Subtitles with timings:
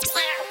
[0.00, 0.41] 天